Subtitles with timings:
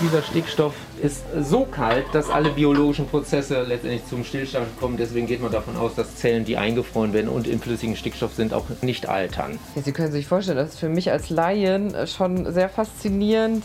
[0.00, 4.96] dieser Stickstoff ist so kalt, dass alle biologischen Prozesse letztendlich zum Stillstand kommen.
[4.96, 8.52] Deswegen geht man davon aus, dass Zellen, die eingefroren werden und im flüssigen Stickstoff sind,
[8.52, 9.58] auch nicht altern.
[9.74, 13.64] Ja, Sie können sich vorstellen, das ist für mich als Laien schon sehr faszinierend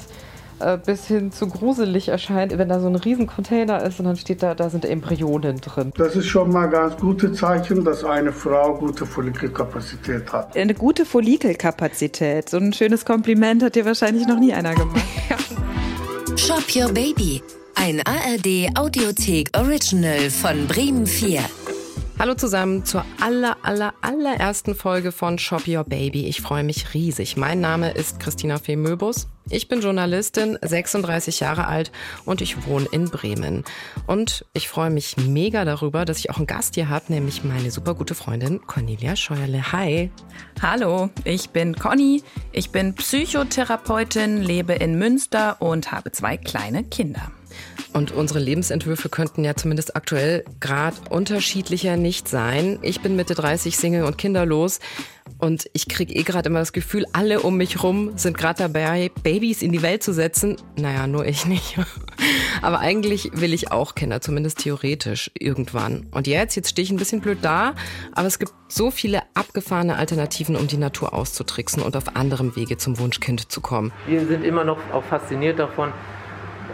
[0.59, 4.15] äh, bis hin zu gruselig erscheint, wenn da so ein riesen Container ist und dann
[4.15, 5.91] steht da, da sind Embryonen drin.
[5.97, 10.55] Das ist schon mal ganz gute Zeichen, dass eine Frau gute Follikelkapazität hat.
[10.55, 12.49] Eine gute Follikelkapazität.
[12.49, 15.03] So ein schönes Kompliment hat dir wahrscheinlich noch nie einer gemacht.
[16.37, 17.41] Shop Your Baby.
[17.75, 21.41] Ein ARD Audiothek Original von Bremen 4.
[22.19, 26.27] Hallo zusammen zur aller, aller, allerersten Folge von Shop Your Baby.
[26.27, 27.37] Ich freue mich riesig.
[27.37, 29.27] Mein Name ist Christina Fee Möbus.
[29.49, 31.91] Ich bin Journalistin, 36 Jahre alt
[32.23, 33.65] und ich wohne in Bremen.
[34.07, 37.71] Und ich freue mich mega darüber, dass ich auch einen Gast hier habe, nämlich meine
[37.71, 39.73] super gute Freundin Cornelia Scheuerle.
[39.73, 40.11] Hi.
[40.61, 42.23] Hallo, ich bin Conny.
[42.51, 47.31] Ich bin Psychotherapeutin, lebe in Münster und habe zwei kleine Kinder.
[47.93, 52.79] Und unsere Lebensentwürfe könnten ja zumindest aktuell gerade unterschiedlicher nicht sein.
[52.81, 54.79] Ich bin Mitte 30 Single und kinderlos.
[55.37, 59.11] Und ich kriege eh gerade immer das Gefühl, alle um mich rum sind gerade dabei,
[59.23, 60.57] Babys in die Welt zu setzen.
[60.77, 61.77] Naja, nur ich nicht.
[62.61, 66.07] Aber eigentlich will ich auch Kinder, zumindest theoretisch irgendwann.
[66.11, 67.75] Und jetzt, jetzt stehe ich ein bisschen blöd da,
[68.13, 72.77] aber es gibt so viele abgefahrene Alternativen, um die Natur auszutricksen und auf anderem Wege
[72.77, 73.91] zum Wunschkind zu kommen.
[74.07, 75.91] Wir sind immer noch auch fasziniert davon,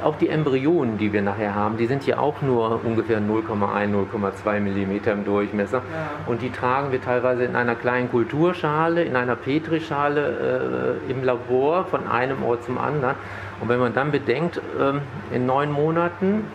[0.03, 4.59] auch die Embryonen, die wir nachher haben, die sind hier auch nur ungefähr 0,1, 0,2
[4.59, 5.77] Millimeter im Durchmesser.
[5.77, 6.09] Ja.
[6.25, 11.85] Und die tragen wir teilweise in einer kleinen Kulturschale, in einer Petrischale äh, im Labor
[11.85, 13.15] von einem Ort zum anderen.
[13.61, 16.45] Und wenn man dann bedenkt, äh, in neun Monaten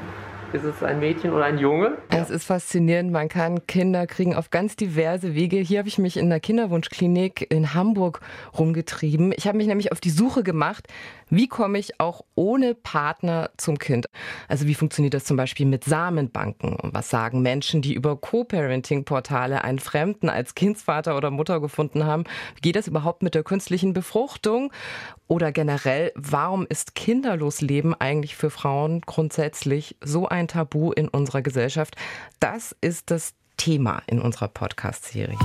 [0.54, 1.98] ist es ein Mädchen oder ein Junge?
[2.10, 3.10] Es ist faszinierend.
[3.10, 5.56] Man kann Kinder kriegen auf ganz diverse Wege.
[5.56, 8.20] Hier habe ich mich in der Kinderwunschklinik in Hamburg
[8.56, 9.32] rumgetrieben.
[9.36, 10.86] Ich habe mich nämlich auf die Suche gemacht,
[11.30, 14.06] wie komme ich auch ohne Partner zum Kind?
[14.48, 16.76] Also wie funktioniert das zum Beispiel mit Samenbanken?
[16.76, 22.24] Und was sagen Menschen, die über Co-Parenting-Portale einen Fremden als Kindsvater oder Mutter gefunden haben?
[22.56, 24.72] Wie geht das überhaupt mit der künstlichen Befruchtung?
[25.26, 31.96] Oder generell, warum ist Kinderlosleben eigentlich für Frauen grundsätzlich so ein Tabu in unserer Gesellschaft?
[32.40, 35.38] Das ist das Thema in unserer Podcast-Serie.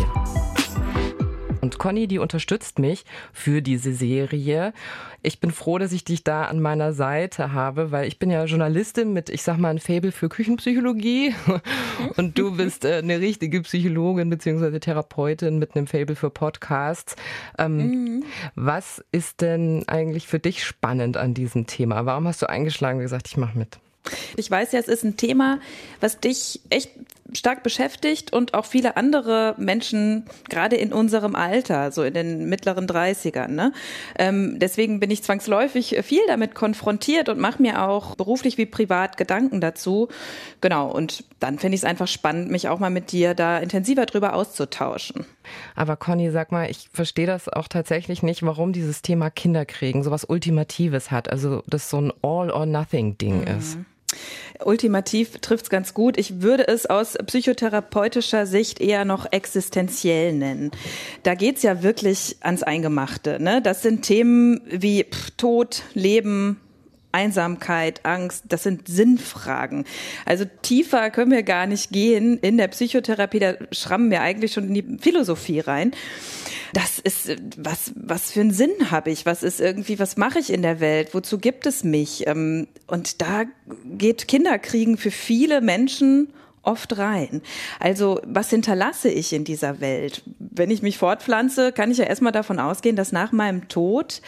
[1.69, 4.73] Und Conny, die unterstützt mich für diese Serie.
[5.21, 8.43] Ich bin froh, dass ich dich da an meiner Seite habe, weil ich bin ja
[8.45, 11.35] Journalistin mit, ich sag mal, ein Faible für Küchenpsychologie.
[12.17, 14.79] Und du bist äh, eine richtige Psychologin bzw.
[14.79, 17.15] Therapeutin mit einem Faible für Podcasts.
[17.59, 18.23] Ähm, mhm.
[18.55, 22.07] Was ist denn eigentlich für dich spannend an diesem Thema?
[22.07, 23.77] Warum hast du eingeschlagen und gesagt, ich mache mit?
[24.37, 25.59] Ich weiß ja, es ist ein Thema,
[25.99, 26.91] was dich echt
[27.33, 32.87] stark beschäftigt und auch viele andere Menschen, gerade in unserem Alter, so in den mittleren
[32.87, 33.49] 30ern.
[33.49, 33.71] Ne?
[34.17, 39.17] Ähm, deswegen bin ich zwangsläufig viel damit konfrontiert und mache mir auch beruflich wie privat
[39.17, 40.07] Gedanken dazu.
[40.61, 44.05] Genau, und dann finde ich es einfach spannend, mich auch mal mit dir da intensiver
[44.05, 45.25] drüber auszutauschen.
[45.75, 50.25] Aber Conny, sag mal, ich verstehe das auch tatsächlich nicht, warum dieses Thema Kinderkriegen sowas
[50.25, 53.57] Ultimatives hat, also das so ein All-or-Nothing-Ding mhm.
[53.57, 53.77] ist.
[54.63, 56.17] Ultimativ trifft es ganz gut.
[56.17, 60.71] Ich würde es aus psychotherapeutischer Sicht eher noch existenziell nennen.
[61.23, 63.41] Da geht's ja wirklich ans Eingemachte.
[63.41, 63.61] Ne?
[63.61, 66.59] Das sind Themen wie Pff, Tod, Leben,
[67.11, 69.85] Einsamkeit, Angst, das sind Sinnfragen.
[70.25, 72.37] Also tiefer können wir gar nicht gehen.
[72.39, 75.91] In der Psychotherapie, da schrammen wir eigentlich schon in die Philosophie rein.
[76.73, 79.25] Das ist, was, was für einen Sinn habe ich?
[79.25, 81.13] Was ist irgendwie, was mache ich in der Welt?
[81.13, 82.27] Wozu gibt es mich?
[82.27, 83.45] Ähm, und da
[83.85, 87.41] geht Kinderkriegen für viele Menschen oft rein.
[87.79, 90.23] Also was hinterlasse ich in dieser Welt?
[90.39, 94.21] Wenn ich mich fortpflanze, kann ich ja erstmal davon ausgehen, dass nach meinem Tod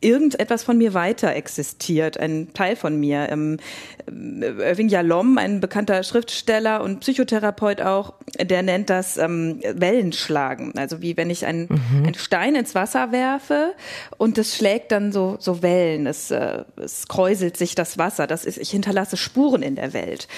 [0.00, 3.28] irgendetwas von mir weiter existiert, ein Teil von mir.
[3.30, 3.58] Ähm,
[4.06, 10.76] Irving Yalom, ein bekannter Schriftsteller und Psychotherapeut auch, der nennt das ähm, Wellenschlagen.
[10.76, 12.04] Also wie wenn ich einen, mhm.
[12.04, 13.74] einen Stein ins Wasser werfe
[14.16, 16.06] und das schlägt dann so, so Wellen.
[16.06, 18.26] Es, äh, es kräuselt sich das Wasser.
[18.26, 20.28] Das ist, ich hinterlasse Spuren in der Welt.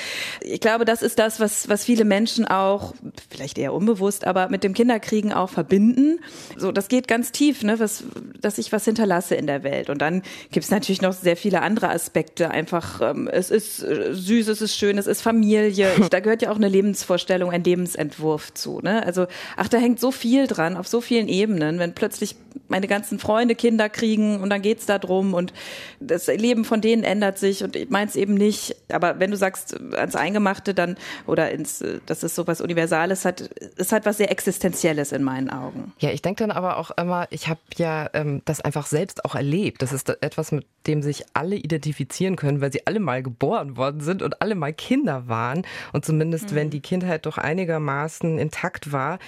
[0.41, 2.94] Ich glaube, das ist das, was, was viele Menschen auch,
[3.31, 6.20] vielleicht eher unbewusst, aber mit dem Kinderkriegen auch verbinden.
[6.56, 8.05] So, das geht ganz tief, ne, was,
[8.41, 9.90] dass ich was hinterlasse in der der Welt.
[9.90, 12.50] Und dann gibt es natürlich noch sehr viele andere Aspekte.
[12.50, 15.93] Einfach, ähm, es ist äh, süß, es ist schön, es ist Familie.
[16.02, 18.81] Ich, da gehört ja auch eine Lebensvorstellung, ein Lebensentwurf zu.
[18.81, 19.04] Ne?
[19.04, 19.26] Also,
[19.56, 21.78] ach, da hängt so viel dran, auf so vielen Ebenen.
[21.78, 22.34] Wenn plötzlich
[22.69, 25.52] meine ganzen Freunde Kinder kriegen und dann geht's da drum und
[26.00, 28.76] das Leben von denen ändert sich und ich meins eben nicht.
[28.90, 30.96] Aber wenn du sagst ans Eingemachte dann
[31.26, 35.50] oder ins, dass es so was Universales hat, ist halt was sehr Existenzielles in meinen
[35.50, 35.93] Augen.
[35.99, 39.34] Ja, ich denke dann aber auch immer, ich habe ja ähm, das einfach selbst auch
[39.43, 39.83] erlebt.
[39.83, 44.00] Das ist etwas, mit dem sich alle identifizieren können, weil sie alle mal geboren worden
[44.00, 45.62] sind und alle mal Kinder waren.
[45.93, 46.56] Und zumindest, mhm.
[46.56, 49.19] wenn die Kindheit doch einigermaßen intakt war,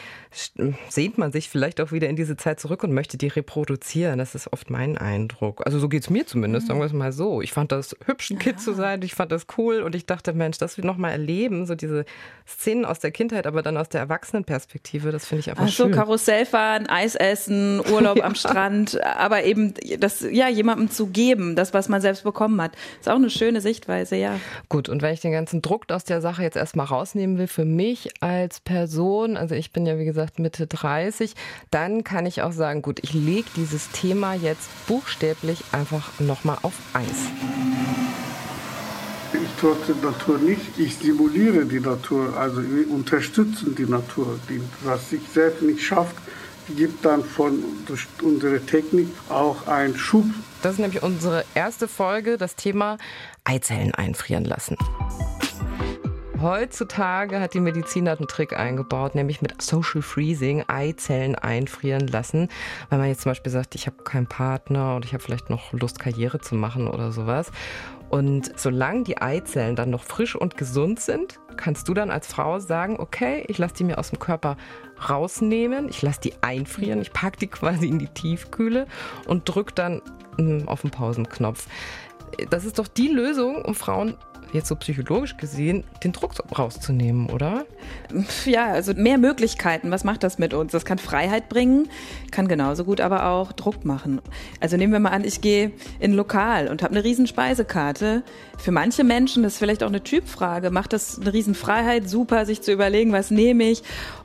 [0.88, 4.18] sehnt man sich vielleicht auch wieder in diese Zeit zurück und möchte die reproduzieren.
[4.18, 5.66] Das ist oft mein Eindruck.
[5.66, 6.68] Also so geht es mir zumindest, mhm.
[6.68, 7.42] sagen wir es mal so.
[7.42, 9.02] Ich fand das hübsch, ein Kind zu sein.
[9.02, 12.04] Ich fand das cool und ich dachte, Mensch, das wir nochmal erleben, so diese
[12.46, 15.84] Szenen aus der Kindheit, aber dann aus der Erwachsenenperspektive, das finde ich einfach Ach so,
[15.84, 15.92] schön.
[15.92, 18.24] Karussell fahren, Eis essen, Urlaub ja.
[18.24, 22.72] am Strand, aber eben das ja jemandem zu geben, das, was man selbst bekommen hat.
[23.00, 24.38] Ist auch eine schöne Sichtweise, ja.
[24.68, 27.64] Gut, und wenn ich den ganzen Druck aus der Sache jetzt erstmal rausnehmen will, für
[27.64, 31.34] mich als Person, also ich bin ja wie gesagt Mitte 30,
[31.70, 36.74] dann kann ich auch sagen, gut, ich lege dieses Thema jetzt buchstäblich einfach nochmal auf
[36.92, 37.30] Eis.
[39.32, 44.38] Ich tue die Natur nicht, ich simuliere die Natur, also wir unterstützen die Natur.
[44.48, 46.14] Die, was sich selbst nicht schafft,
[46.68, 50.24] gibt dann von durch unsere Technik auch einen Schub.
[50.62, 52.96] Das ist nämlich unsere erste Folge, das Thema
[53.44, 54.76] Eizellen einfrieren lassen.
[56.40, 62.48] Heutzutage hat die Medizin einen Trick eingebaut, nämlich mit Social Freezing Eizellen einfrieren lassen.
[62.90, 65.72] Wenn man jetzt zum Beispiel sagt, ich habe keinen Partner und ich habe vielleicht noch
[65.72, 67.50] Lust, Karriere zu machen oder sowas.
[68.10, 72.58] Und solange die Eizellen dann noch frisch und gesund sind, kannst du dann als Frau
[72.58, 74.56] sagen, okay, ich lasse die mir aus dem Körper
[75.10, 78.86] rausnehmen, ich lasse die einfrieren, ich packe die quasi in die Tiefkühle
[79.26, 80.02] und drücke dann
[80.36, 81.66] hm, auf den Pausenknopf.
[82.50, 84.16] Das ist doch die Lösung, um Frauen
[84.54, 87.66] jetzt so psychologisch gesehen, den Druck rauszunehmen, oder?
[88.46, 89.90] Ja, also mehr Möglichkeiten.
[89.90, 90.72] Was macht das mit uns?
[90.72, 91.88] Das kann Freiheit bringen,
[92.30, 94.20] kann genauso gut aber auch Druck machen.
[94.60, 98.22] Also nehmen wir mal an, ich gehe in ein Lokal und habe eine riesen Speisekarte.
[98.56, 102.62] Für manche Menschen, das ist vielleicht auch eine Typfrage, macht das eine Riesenfreiheit, super, sich
[102.62, 103.82] zu überlegen, was nehme ich.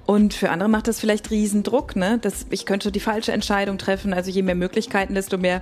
[0.10, 2.18] Und für andere macht das vielleicht Riesendruck, ne?
[2.20, 4.12] Das, ich könnte die falsche Entscheidung treffen.
[4.12, 5.62] Also je mehr Möglichkeiten, desto mehr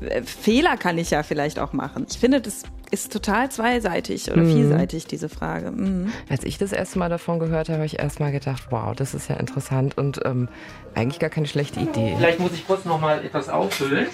[0.00, 2.06] äh, Fehler kann ich ja vielleicht auch machen.
[2.08, 2.62] Ich finde, das
[2.92, 4.52] ist total zweiseitig oder mhm.
[4.52, 5.72] vielseitig, diese Frage.
[5.72, 6.12] Mhm.
[6.28, 9.14] Als ich das erste Mal davon gehört habe, habe ich erst mal gedacht, wow, das
[9.14, 10.48] ist ja interessant und ähm,
[10.94, 12.14] eigentlich gar keine schlechte Idee.
[12.18, 14.06] Vielleicht muss ich kurz noch mal etwas auffüllen.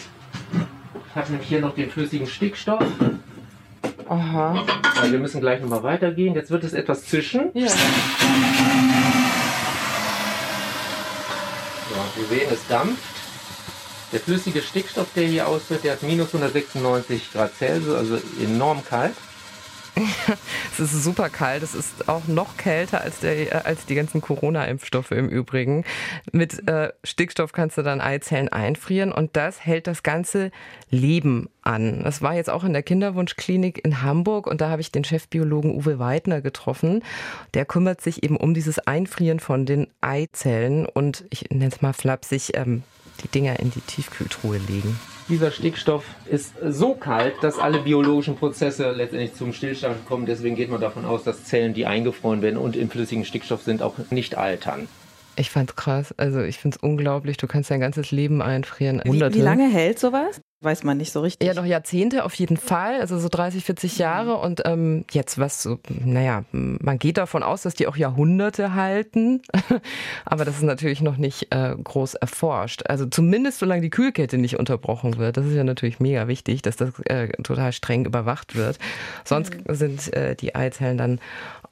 [1.11, 2.83] Ich habe nämlich hier noch den flüssigen Stickstoff.
[4.09, 4.65] Aha.
[4.97, 6.35] Ja, wir müssen gleich noch mal weitergehen.
[6.35, 7.51] Jetzt wird es etwas zischen.
[7.53, 7.69] Ja.
[11.95, 13.03] So, wir sehen, es dampft.
[14.13, 19.17] Der flüssige Stickstoff, der hier austritt, der hat minus 196 Grad Celsius, also enorm kalt.
[20.73, 21.63] es ist super kalt.
[21.63, 25.85] Es ist auch noch kälter als, der, als die ganzen Corona-Impfstoffe im Übrigen.
[26.33, 30.51] Mit äh, Stickstoff kannst du dann Eizellen einfrieren und das hält das ganze
[30.91, 32.03] Leben an.
[32.03, 35.75] Das war jetzt auch in der Kinderwunschklinik in Hamburg und da habe ich den Chefbiologen
[35.75, 37.03] Uwe Weidner getroffen.
[37.55, 41.93] Der kümmert sich eben um dieses Einfrieren von den Eizellen und ich nenne es mal
[41.93, 42.83] flapsig, ähm,
[43.23, 44.99] die Dinger in die Tiefkühltruhe legen.
[45.29, 50.27] Dieser Stickstoff ist so kalt, dass alle biologischen Prozesse letztendlich zum Stillstand kommen.
[50.27, 53.81] Deswegen geht man davon aus, dass Zellen, die eingefroren werden und im flüssigen Stickstoff sind,
[53.81, 54.87] auch nicht altern.
[55.37, 56.15] Ich fand's krass.
[56.19, 57.39] Also ich find's unglaublich.
[57.39, 59.01] Du kannst dein ganzes Leben einfrieren.
[59.05, 60.41] Wie, wie lange hält sowas?
[60.65, 61.47] Weiß man nicht so richtig.
[61.47, 64.37] Ja, noch Jahrzehnte auf jeden Fall, also so 30, 40 Jahre.
[64.37, 69.43] Und ähm, jetzt was naja, man geht davon aus, dass die auch Jahrhunderte halten.
[70.25, 72.83] Aber das ist natürlich noch nicht äh, groß erforscht.
[72.87, 75.37] Also zumindest solange die Kühlkette nicht unterbrochen wird.
[75.37, 78.79] Das ist ja natürlich mega wichtig, dass das äh, total streng überwacht wird.
[79.25, 79.75] Sonst mhm.
[79.75, 81.21] sind äh, die Eizellen dann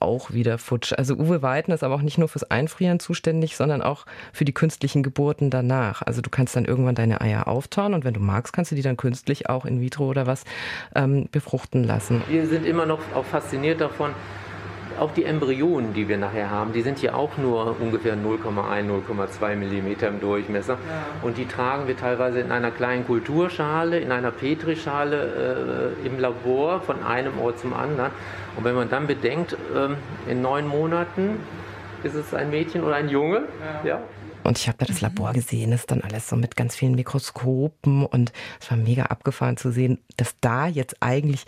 [0.02, 0.92] auch wieder futsch.
[0.92, 4.52] Also Uwe Weidner ist aber auch nicht nur fürs Einfrieren zuständig, sondern auch für die
[4.52, 6.02] künstlichen Geburten danach.
[6.02, 8.82] Also du kannst dann irgendwann deine Eier auftauen und wenn du magst, kannst du die
[8.82, 10.44] dann künstlich auch in vitro oder was
[10.94, 12.22] ähm, befruchten lassen.
[12.28, 14.10] Wir sind immer noch auch fasziniert davon,
[14.98, 19.56] auch die Embryonen, die wir nachher haben, die sind ja auch nur ungefähr 0,1, 0,2
[19.56, 20.74] Millimeter im Durchmesser.
[20.74, 20.78] Ja.
[21.22, 26.80] Und die tragen wir teilweise in einer kleinen Kulturschale, in einer Petrischale äh, im Labor
[26.80, 28.10] von einem Ort zum anderen.
[28.56, 31.40] Und wenn man dann bedenkt, äh, in neun Monaten
[32.02, 33.42] ist es ein Mädchen oder ein Junge,
[33.84, 33.88] ja.
[33.88, 34.02] ja.
[34.44, 36.96] Und ich habe da das Labor gesehen, das ist dann alles so mit ganz vielen
[36.96, 41.44] Mikroskopen und es war mega abgefahren zu sehen, dass da jetzt eigentlich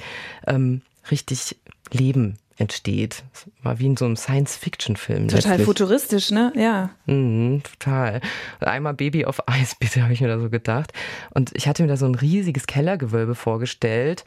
[0.47, 1.59] ähm, richtig
[1.91, 3.25] Leben entsteht.
[3.33, 5.29] Das war wie in so einem Science-Fiction-Film.
[5.29, 5.67] Total letztlich.
[5.67, 6.53] futuristisch, ne?
[6.57, 6.91] Ja.
[7.07, 8.21] Mhm, total.
[8.61, 10.93] Einmal Baby auf Eis, bitte, habe ich mir da so gedacht.
[11.31, 14.25] Und ich hatte mir da so ein riesiges Kellergewölbe vorgestellt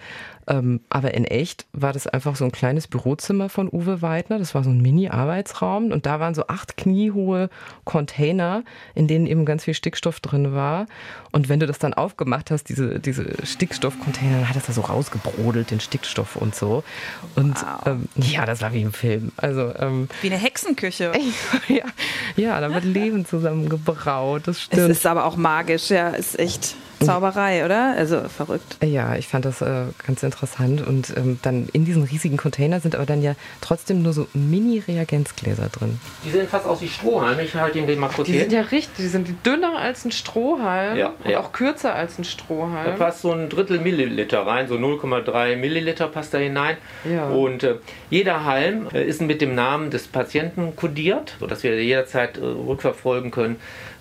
[0.48, 4.40] ähm, aber in echt war das einfach so ein kleines Bürozimmer von Uwe Weidner.
[4.40, 7.50] Das war so ein Mini-Arbeitsraum und da waren so acht kniehohe
[7.84, 8.64] Container,
[8.96, 10.86] in denen eben ganz viel Stickstoff drin war.
[11.38, 14.82] Und wenn du das dann aufgemacht hast, diese, diese Stickstoffcontainer, dann hat das da so
[14.82, 16.84] rausgebrodelt, den Stickstoff und so.
[17.36, 17.86] Und wow.
[17.86, 19.32] ähm, ja, das war wie im Film.
[19.38, 21.12] Also, ähm, wie eine Hexenküche.
[21.68, 21.84] ja,
[22.36, 24.48] ja, da wird Leben zusammengebraut.
[24.48, 24.82] Das stimmt.
[24.82, 26.74] Es ist aber auch magisch, ja, ist echt
[27.06, 27.94] Zauberei, oder?
[27.98, 28.78] Also verrückt.
[28.84, 30.86] Ja, ich fand das äh, ganz interessant.
[30.86, 35.70] Und ähm, dann in diesen riesigen Container sind aber dann ja trotzdem nur so Mini-Reagenzgläser
[35.70, 36.00] drin.
[36.26, 37.44] Die sehen fast aus wie Strohhalme.
[37.44, 40.98] Ich halte den mal kurz Die sind ja richtig, die sind dünner als ein Strohhalm
[40.98, 41.40] Ja, und ja.
[41.40, 42.96] auch kürzer als ein Da Strohhalm.
[42.98, 46.78] passt so ein Drittel Milliliter rein, so 0,3 Milliliter passt da hinein.
[47.10, 47.30] Ja.
[47.30, 47.76] Und äh,
[48.10, 53.32] jeder Halm äh, ist mit dem Namen des Patienten kodiert, sodass wir jederzeit äh, rückverfolgen
[53.32, 53.58] können,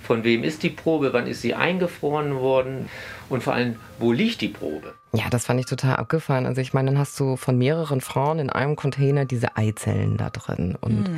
[0.06, 2.88] von wem ist die Probe, wann ist sie eingefroren worden
[3.28, 4.94] und vor allem, wo liegt die Probe.
[5.12, 6.44] Ja, das fand ich total abgefahren.
[6.44, 10.28] Also ich meine, dann hast du von mehreren Frauen in einem Container diese Eizellen da
[10.28, 10.76] drin.
[10.78, 11.08] Und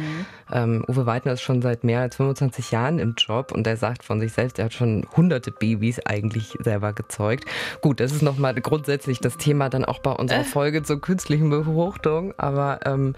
[0.53, 4.05] ähm, Uwe Weidner ist schon seit mehr als 25 Jahren im Job und er sagt
[4.05, 7.47] von sich selbst, er hat schon hunderte Babys eigentlich selber gezeugt.
[7.81, 12.35] Gut, das ist nochmal grundsätzlich das Thema dann auch bei unserer Folge zur künstlichen Befruchtung.
[12.37, 13.15] Aber ähm,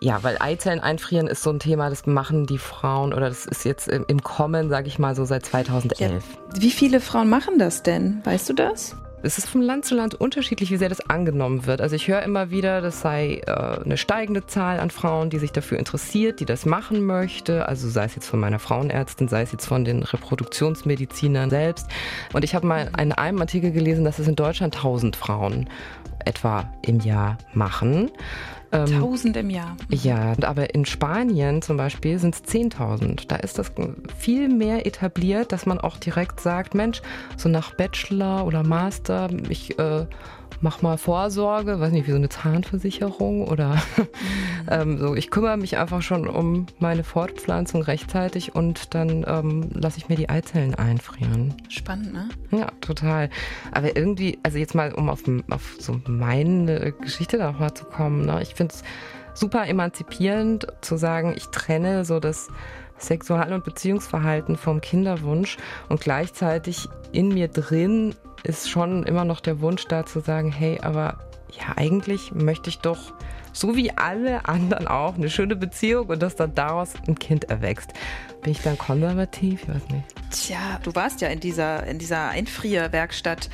[0.00, 3.64] ja, weil Eizellen einfrieren ist so ein Thema, das machen die Frauen oder das ist
[3.64, 6.24] jetzt im, im Kommen, sage ich mal so, seit 2011.
[6.58, 8.20] Wie viele Frauen machen das denn?
[8.24, 8.96] Weißt du das?
[9.24, 11.80] Es ist von Land zu Land unterschiedlich, wie sehr das angenommen wird.
[11.80, 13.52] Also ich höre immer wieder, das sei äh,
[13.84, 17.68] eine steigende Zahl an Frauen, die sich dafür interessiert, die das machen möchte.
[17.68, 21.86] Also sei es jetzt von meiner Frauenärztin, sei es jetzt von den Reproduktionsmedizinern selbst.
[22.32, 25.68] Und ich habe mal in einem Artikel gelesen, dass es in Deutschland 1000 Frauen
[26.24, 28.10] etwa im Jahr machen.
[28.72, 29.76] Ähm, Tausend im Jahr.
[29.90, 33.26] ja, aber in Spanien zum Beispiel sind es 10.000.
[33.28, 33.70] Da ist das
[34.16, 37.02] viel mehr etabliert, dass man auch direkt sagt, Mensch,
[37.36, 40.06] so nach Bachelor oder Master, ich äh,
[40.62, 43.82] mach mal Vorsorge, weiß nicht, wie so eine Zahnversicherung oder
[44.70, 45.14] ähm, so.
[45.14, 50.16] Ich kümmere mich einfach schon um meine Fortpflanzung rechtzeitig und dann ähm, lasse ich mir
[50.16, 51.54] die Eizellen einfrieren.
[51.68, 52.28] Spannend, ne?
[52.52, 53.28] Ja, total.
[53.72, 58.40] Aber irgendwie, also jetzt mal, um auf, auf so meine Geschichte nochmal zu kommen, ne?
[58.40, 58.82] ich finde es
[59.34, 62.48] super emanzipierend zu sagen, ich trenne so das
[62.98, 65.56] Sexual- und Beziehungsverhalten vom Kinderwunsch
[65.88, 70.80] und gleichzeitig in mir drin ist schon immer noch der Wunsch da zu sagen, hey,
[70.82, 71.18] aber
[71.50, 73.12] ja, eigentlich möchte ich doch
[73.52, 77.92] so wie alle anderen auch eine schöne Beziehung und dass dann daraus ein Kind erwächst.
[78.42, 79.62] Bin ich dann konservativ?
[79.62, 80.04] Ich weiß nicht.
[80.32, 83.48] Tja, du warst ja in dieser, in dieser Einfrierwerkstatt.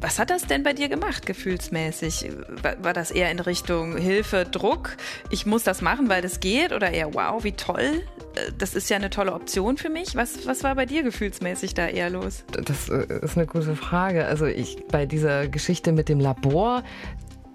[0.00, 2.30] Was hat das denn bei dir gemacht, gefühlsmäßig?
[2.62, 4.96] War, war das eher in Richtung Hilfe, Druck?
[5.30, 6.72] Ich muss das machen, weil das geht?
[6.72, 8.02] Oder eher, wow, wie toll?
[8.34, 10.14] Äh, Das ist ja eine tolle Option für mich.
[10.16, 12.44] Was, was war bei dir gefühlsmäßig da eher los?
[12.52, 14.24] Das äh, ist eine gute Frage.
[14.24, 16.82] Also ich bei dieser Geschichte mit dem Labor,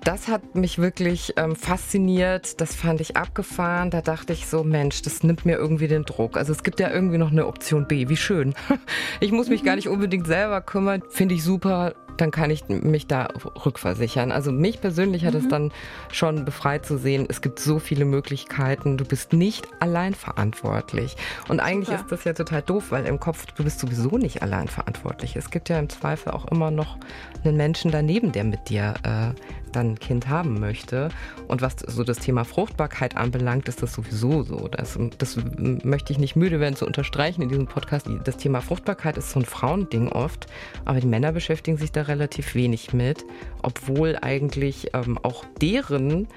[0.06, 2.62] das hat mich wirklich ähm, fasziniert.
[2.62, 3.90] Das fand ich abgefahren.
[3.90, 6.38] Da dachte ich so, Mensch, das nimmt mir irgendwie den Druck.
[6.38, 8.08] Also es gibt ja irgendwie noch eine Option B.
[8.08, 8.54] Wie schön.
[9.22, 11.02] Ich muss mich gar nicht unbedingt selber kümmern.
[11.10, 11.96] Finde ich super.
[12.18, 13.28] Dann kann ich mich da
[13.66, 14.32] rückversichern.
[14.32, 15.72] Also mich persönlich hat es dann
[16.12, 18.98] schon befreit zu sehen, es gibt so viele Möglichkeiten.
[18.98, 21.16] Du bist nicht allein verantwortlich.
[21.48, 22.02] Und eigentlich Super.
[22.02, 25.36] ist das ja total doof, weil im Kopf, du bist sowieso nicht allein verantwortlich.
[25.36, 26.98] Es gibt ja im Zweifel auch immer noch
[27.44, 31.10] einen Menschen daneben, der mit dir äh, dann ein Kind haben möchte.
[31.48, 34.68] Und was so das Thema Fruchtbarkeit anbelangt, ist das sowieso so.
[34.68, 38.08] Das, das möchte ich nicht müde werden zu unterstreichen in diesem Podcast.
[38.24, 40.48] Das Thema Fruchtbarkeit ist so ein Frauending oft,
[40.86, 43.26] aber die Männer beschäftigen sich da relativ wenig mit,
[43.62, 46.28] obwohl eigentlich ähm, auch deren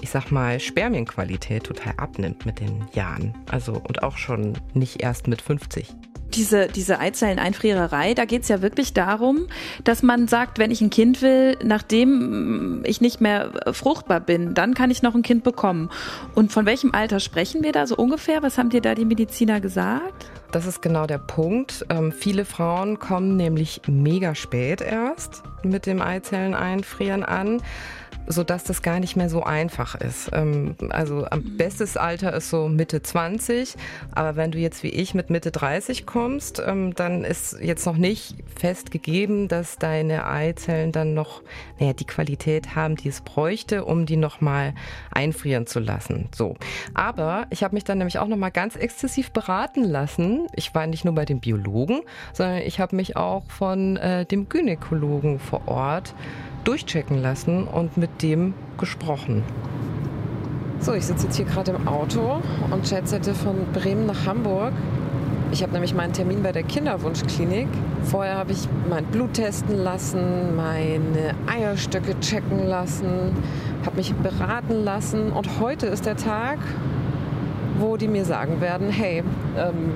[0.00, 3.32] ich sag mal, Spermienqualität total abnimmt mit den Jahren.
[3.50, 5.88] Also und auch schon nicht erst mit 50.
[6.34, 9.46] Diese, diese Eizelleneinfriererei, da geht's ja wirklich darum,
[9.84, 14.74] dass man sagt, wenn ich ein Kind will, nachdem ich nicht mehr fruchtbar bin, dann
[14.74, 15.90] kann ich noch ein Kind bekommen.
[16.34, 18.42] Und von welchem Alter sprechen wir da so ungefähr?
[18.42, 20.30] Was haben dir da die Mediziner gesagt?
[20.54, 21.84] Das ist genau der Punkt.
[21.90, 27.60] Ähm, viele Frauen kommen nämlich mega spät erst mit dem Eizellen einfrieren an,
[28.26, 30.30] sodass das gar nicht mehr so einfach ist.
[30.32, 33.74] Ähm, also am bestes Alter ist so Mitte 20,
[34.12, 37.96] aber wenn du jetzt wie ich mit Mitte 30 kommst, ähm, dann ist jetzt noch
[37.96, 41.42] nicht fest gegeben, dass deine Eizellen dann noch
[41.78, 44.74] naja, die Qualität haben, die es bräuchte, um die nochmal
[45.10, 46.28] einfrieren zu lassen.
[46.34, 46.56] So.
[46.94, 50.46] Aber ich habe mich dann nämlich auch nochmal ganz exzessiv beraten lassen.
[50.54, 52.00] Ich war nicht nur bei dem Biologen,
[52.32, 56.14] sondern ich habe mich auch von äh, dem Gynäkologen vor Ort
[56.64, 59.42] durchchecken lassen und mit dem gesprochen.
[60.80, 64.72] So, ich sitze jetzt hier gerade im Auto und chatsette von Bremen nach Hamburg.
[65.50, 67.68] Ich habe nämlich meinen Termin bei der Kinderwunschklinik.
[68.02, 73.32] Vorher habe ich mein Blut testen lassen, meine Eierstöcke checken lassen,
[73.86, 76.58] habe mich beraten lassen und heute ist der Tag,
[77.78, 79.22] wo die mir sagen werden, hey,
[79.56, 79.92] ähm,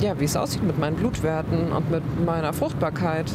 [0.00, 3.30] ja, wie es aussieht mit meinen Blutwerten und mit meiner Fruchtbarkeit.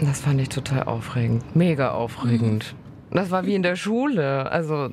[0.00, 2.74] Das fand ich total aufregend, mega aufregend.
[3.10, 4.50] Das war wie in der Schule.
[4.50, 4.90] Also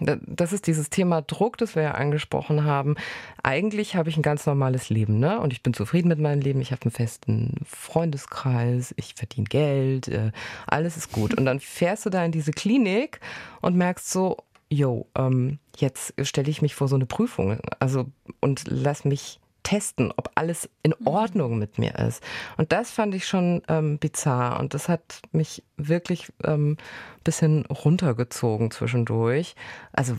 [0.00, 2.96] das ist dieses Thema Druck, das wir ja angesprochen haben.
[3.42, 5.40] Eigentlich habe ich ein ganz normales Leben, ne?
[5.40, 6.60] Und ich bin zufrieden mit meinem Leben.
[6.60, 10.32] Ich habe einen festen Freundeskreis, ich verdiene Geld, äh,
[10.66, 11.34] alles ist gut.
[11.34, 13.20] Und dann fährst du da in diese Klinik
[13.60, 18.06] und merkst so, yo, ähm, jetzt stelle ich mich vor so eine Prüfung, also
[18.40, 21.06] und lass mich testen, ob alles in mhm.
[21.06, 22.22] Ordnung mit mir ist.
[22.56, 26.76] Und das fand ich schon ähm, bizarr und das hat mich wirklich ähm,
[27.24, 29.54] bisschen runtergezogen zwischendurch.
[29.92, 30.16] Also,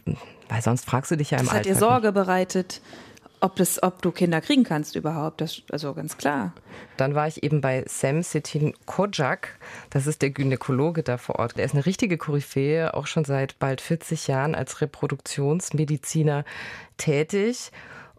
[0.50, 1.64] weil sonst fragst du dich ja im das Alltag.
[1.64, 2.16] Das hat dir Sorge nicht.
[2.16, 2.82] bereitet
[3.44, 5.42] ob, das, ob du Kinder kriegen kannst überhaupt.
[5.42, 6.54] Das, also ganz klar.
[6.96, 9.60] Dann war ich eben bei Sam Sitin Kojak.
[9.90, 11.58] Das ist der Gynäkologe da vor Ort.
[11.58, 16.46] Der ist eine richtige Koryphäe, auch schon seit bald 40 Jahren als Reproduktionsmediziner
[16.96, 17.72] tätig.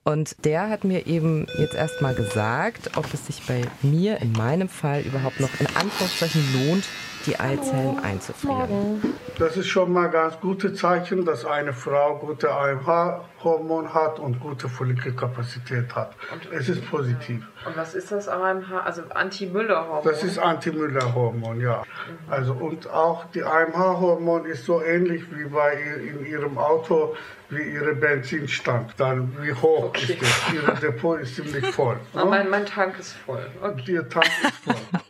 [0.04, 4.68] Und der hat mir eben jetzt erstmal gesagt, ob es sich bei mir in meinem
[4.68, 6.84] Fall überhaupt noch in Anführungszeichen lohnt,
[7.26, 9.14] die Eizellen einzufrieren.
[9.38, 14.68] Das ist schon mal ganz gute Zeichen, dass eine Frau gute AMH-Hormon hat und gute
[14.68, 16.14] Follikelkapazität hat.
[16.32, 17.44] Und, es ist positiv.
[17.66, 18.84] Und was ist das AMH?
[18.84, 20.04] Also Anti-Müller-Hormon?
[20.04, 21.82] Das ist Anti-Müller-Hormon, ja.
[21.82, 22.32] Mhm.
[22.32, 27.16] Also und auch die AMH-Hormon ist so ähnlich wie bei in ihrem Auto
[27.50, 28.94] wie ihre Benzinstand.
[28.98, 30.12] Dann wie hoch okay.
[30.12, 30.54] ist es?
[30.54, 31.96] Ihre Depot ist ziemlich voll.
[32.12, 32.24] Ne?
[32.24, 33.46] Mein, mein Tank ist voll.
[33.62, 33.92] Okay.
[33.92, 34.74] Ihr Tank ist voll.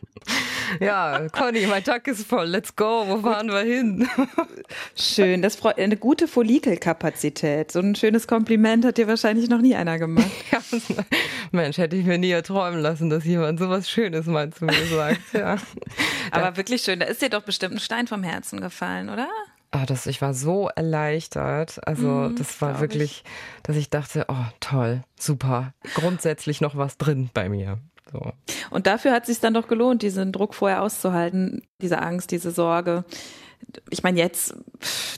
[0.79, 2.45] Ja, Conny, mein Tag ist voll.
[2.45, 3.05] Let's go.
[3.07, 4.07] Wo fahren wir hin?
[4.95, 5.41] Schön.
[5.41, 7.71] Das freut eine gute Follikelkapazität.
[7.71, 10.25] So ein schönes Kompliment hat dir wahrscheinlich noch nie einer gemacht.
[10.51, 10.61] Ja,
[11.51, 14.85] Mensch, hätte ich mir nie erträumen lassen, dass jemand so was Schönes mal zu mir
[14.85, 15.33] sagt.
[15.33, 15.57] Ja.
[16.31, 16.99] Aber wirklich schön.
[16.99, 19.27] Da ist dir doch bestimmt ein Stein vom Herzen gefallen, oder?
[19.71, 21.85] Ah, das, ich war so erleichtert.
[21.85, 23.63] Also, mhm, das war wirklich, ich.
[23.63, 25.73] dass ich dachte, oh, toll, super.
[25.95, 27.79] Grundsätzlich noch was drin bei mir.
[28.11, 28.31] So.
[28.69, 32.51] Und dafür hat es sich dann doch gelohnt, diesen Druck vorher auszuhalten, diese Angst, diese
[32.51, 33.03] Sorge
[33.89, 34.55] ich meine, jetzt,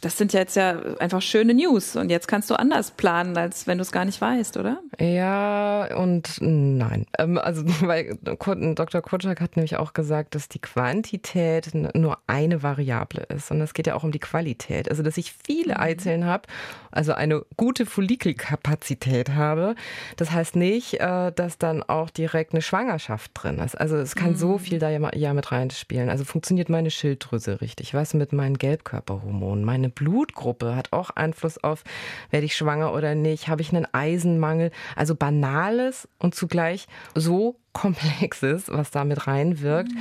[0.01, 3.67] das sind ja jetzt ja einfach schöne News und jetzt kannst du anders planen, als
[3.67, 4.79] wenn du es gar nicht weißt, oder?
[4.99, 7.05] Ja und nein.
[7.17, 9.01] Ähm, also, weil Dr.
[9.01, 13.87] Kutschak hat nämlich auch gesagt, dass die Quantität nur eine Variable ist und es geht
[13.87, 14.89] ja auch um die Qualität.
[14.89, 15.81] Also, dass ich viele mhm.
[15.81, 16.43] Eizellen habe,
[16.91, 19.75] also eine gute Follikelkapazität habe,
[20.15, 23.75] das heißt nicht, äh, dass dann auch direkt eine Schwangerschaft drin ist.
[23.75, 24.37] Also, es kann mhm.
[24.37, 26.09] so viel da ja mit reinspielen.
[26.09, 27.93] Also, funktioniert meine Schilddrüse richtig?
[27.93, 29.65] Was mit meinen Gelbkörperhormonen.
[29.65, 31.83] Meine Blutgruppe hat auch Einfluss auf,
[32.29, 34.71] werde ich schwanger oder nicht, habe ich einen Eisenmangel.
[34.95, 39.91] Also banales und zugleich so Komplexes, was da mit reinwirkt.
[39.91, 39.99] Mhm.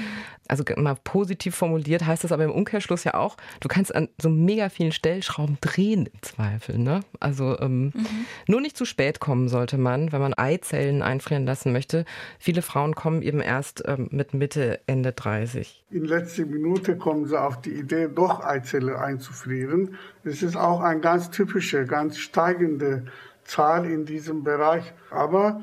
[0.48, 4.30] Also mal positiv formuliert heißt das aber im Umkehrschluss ja auch, du kannst an so
[4.30, 6.78] mega vielen Stellschrauben drehen im Zweifel.
[6.78, 7.00] Ne?
[7.20, 8.06] Also ähm, mhm.
[8.46, 12.06] nur nicht zu spät kommen sollte man, wenn man Eizellen einfrieren lassen möchte.
[12.38, 15.84] Viele Frauen kommen eben erst ähm, mit Mitte, Ende 30.
[15.90, 19.96] In letzter Minute kommen sie auf die Idee, doch Eizelle einzufrieren.
[20.24, 23.04] Das ist auch eine ganz typische, ganz steigende
[23.44, 24.94] Zahl in diesem Bereich.
[25.10, 25.62] Aber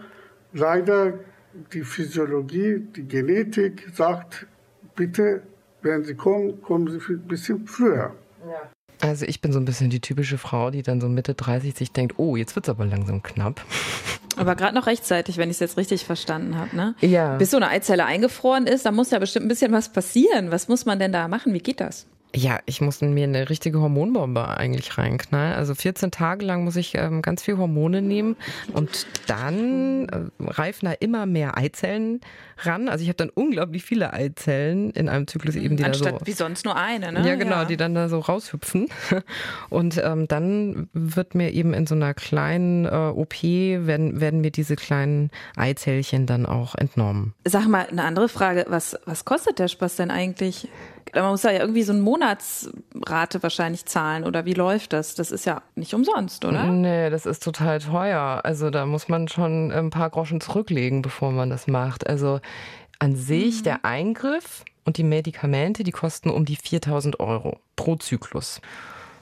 [0.54, 1.14] leider
[1.74, 4.48] die Physiologie, die Genetik sagt,
[4.96, 5.44] bitte,
[5.82, 8.14] wenn Sie kommen, kommen Sie ein bisschen früher.
[8.48, 8.70] Ja.
[9.02, 11.92] Also ich bin so ein bisschen die typische Frau, die dann so Mitte 30 sich
[11.92, 13.62] denkt, oh, jetzt wird es aber langsam knapp.
[14.36, 16.96] Aber gerade noch rechtzeitig, wenn ich es jetzt richtig verstanden habe, ne?
[17.02, 17.38] Ja.
[17.38, 20.50] Bis so eine Eizelle eingefroren ist, da muss ja bestimmt ein bisschen was passieren.
[20.50, 21.54] Was muss man denn da machen?
[21.54, 22.08] Wie geht das?
[22.36, 25.54] Ja, ich muss mir eine richtige Hormonbombe eigentlich reinknallen.
[25.54, 28.36] Also 14 Tage lang muss ich ähm, ganz viel Hormone nehmen
[28.74, 32.22] und dann äh, reifen da immer mehr Eizellen
[32.58, 32.90] ran.
[32.90, 36.26] Also ich habe dann unglaublich viele Eizellen in einem Zyklus eben, die Anstatt da so
[36.26, 37.28] wie sonst nur eine, ne?
[37.28, 37.66] Ja, genau, ja.
[37.66, 38.88] die dann da so raushüpfen.
[39.70, 44.52] Und ähm, dann wird mir eben in so einer kleinen äh, OP werden werden mir
[44.52, 47.34] diese kleinen Eizellchen dann auch entnommen.
[47.46, 50.68] Sag mal eine andere Frage: Was was kostet der Spaß denn eigentlich?
[51.14, 55.16] Man muss ja irgendwie so eine Monatsrate wahrscheinlich zahlen oder wie läuft das?
[55.16, 56.64] Das ist ja nicht umsonst, oder?
[56.66, 58.42] Nee, das ist total teuer.
[58.44, 62.08] Also da muss man schon ein paar Groschen zurücklegen, bevor man das macht.
[62.08, 62.40] Also
[63.00, 63.64] an sich mhm.
[63.64, 68.62] der Eingriff und die Medikamente, die kosten um die 4000 Euro pro Zyklus.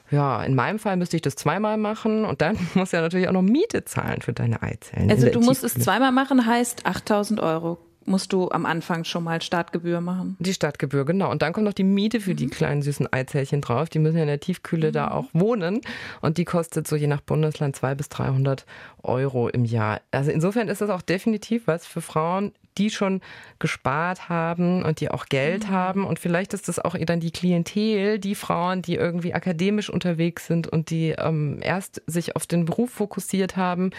[0.09, 3.33] Ja, in meinem Fall müsste ich das zweimal machen und dann muss ja natürlich auch
[3.33, 5.09] noch Miete zahlen für deine Eizellen.
[5.09, 9.41] Also du musst es zweimal machen, heißt 8000 Euro musst du am Anfang schon mal
[9.41, 10.35] Startgebühr machen.
[10.39, 11.31] Die Startgebühr, genau.
[11.31, 12.37] Und dann kommt noch die Miete für mhm.
[12.37, 13.89] die kleinen süßen Eizellchen drauf.
[13.89, 14.93] Die müssen ja in der Tiefkühle mhm.
[14.93, 15.81] da auch wohnen.
[16.21, 18.65] Und die kostet so je nach Bundesland 200 bis 300
[19.03, 20.01] Euro im Jahr.
[20.11, 23.21] Also insofern ist das auch definitiv was für Frauen, die schon
[23.59, 25.71] gespart haben und die auch Geld mhm.
[25.71, 26.05] haben.
[26.05, 30.67] Und vielleicht ist das auch dann die Klientel, die Frauen, die irgendwie akademisch unterwegs sind
[30.67, 33.91] und die ähm, erst sich auf den Beruf fokussiert haben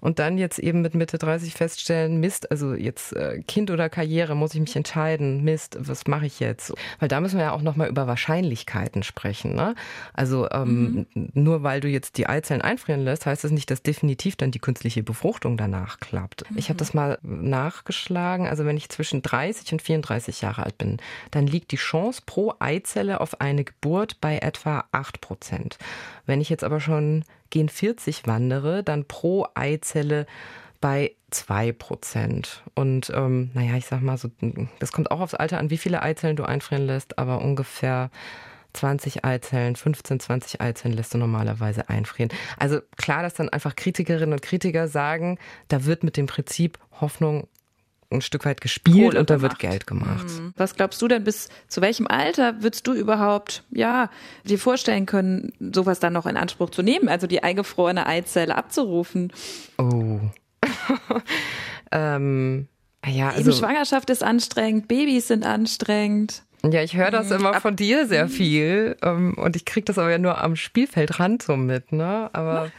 [0.00, 4.34] und dann jetzt eben mit Mitte 30 feststellen, Mist, also jetzt äh, Kind oder Karriere,
[4.34, 6.72] muss ich mich entscheiden, Mist, was mache ich jetzt?
[6.98, 9.54] Weil da müssen wir ja auch nochmal über Wahrscheinlichkeiten sprechen.
[9.54, 9.74] Ne?
[10.12, 11.28] Also ähm, mhm.
[11.34, 14.58] nur weil du jetzt die Eizellen einfrieren lässt, heißt das nicht, dass definitiv dann die
[14.58, 16.50] künstliche Befruchtung danach klappt.
[16.50, 16.58] Mhm.
[16.58, 20.98] Ich habe das mal nachgeschlagen, also wenn ich zwischen 30 und 34 Jahre alt bin,
[21.30, 25.78] dann liegt die Chance pro Eizelle auf eine Geburt bei etwa 8 Prozent.
[26.26, 30.26] Wenn ich jetzt aber schon gen 40 wandere, dann pro Eizelle
[30.80, 32.62] bei 2 Prozent.
[32.74, 34.30] Und ähm, naja, ich sag mal so,
[34.78, 38.10] das kommt auch aufs Alter an, wie viele Eizellen du einfrieren lässt, aber ungefähr
[38.72, 42.30] 20 Eizellen, 15, 20 Eizellen lässt du normalerweise einfrieren.
[42.58, 45.38] Also klar, dass dann einfach Kritikerinnen und Kritiker sagen,
[45.68, 47.48] da wird mit dem Prinzip Hoffnung
[48.10, 50.26] ein Stück weit gespielt und da wird Geld gemacht.
[50.26, 50.52] Mhm.
[50.56, 54.10] Was glaubst du denn, bis zu welchem Alter würdest du überhaupt, ja,
[54.44, 59.32] dir vorstellen können, sowas dann noch in Anspruch zu nehmen, also die eingefrorene Eizelle abzurufen?
[59.78, 60.20] Oh.
[61.92, 62.68] ähm,
[63.06, 63.50] ja, also.
[63.50, 66.42] Eben Schwangerschaft ist anstrengend, Babys sind anstrengend.
[66.62, 67.36] Ja, ich höre das mhm.
[67.36, 68.30] immer von dir sehr mhm.
[68.30, 71.92] viel ähm, und ich kriege das aber ja nur am Spielfeldrand so mit.
[71.92, 72.28] Ne?
[72.32, 72.70] Aber